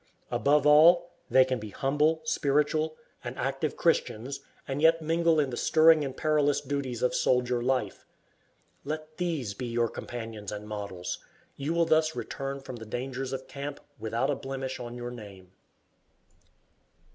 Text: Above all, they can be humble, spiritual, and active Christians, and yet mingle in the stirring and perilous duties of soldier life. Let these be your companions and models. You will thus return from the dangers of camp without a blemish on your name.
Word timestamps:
Above 0.31 0.65
all, 0.65 1.11
they 1.29 1.45
can 1.45 1.59
be 1.59 1.69
humble, 1.69 2.21
spiritual, 2.23 2.97
and 3.23 3.37
active 3.37 3.77
Christians, 3.77 4.39
and 4.67 4.81
yet 4.81 4.99
mingle 5.03 5.39
in 5.39 5.51
the 5.51 5.55
stirring 5.57 6.03
and 6.03 6.17
perilous 6.17 6.59
duties 6.59 7.03
of 7.03 7.13
soldier 7.13 7.61
life. 7.61 8.03
Let 8.83 9.17
these 9.17 9.53
be 9.53 9.67
your 9.67 9.89
companions 9.89 10.51
and 10.51 10.67
models. 10.67 11.19
You 11.55 11.75
will 11.75 11.85
thus 11.85 12.15
return 12.15 12.61
from 12.61 12.77
the 12.77 12.85
dangers 12.87 13.31
of 13.31 13.47
camp 13.47 13.79
without 13.99 14.31
a 14.31 14.35
blemish 14.35 14.79
on 14.79 14.95
your 14.95 15.11
name. 15.11 15.51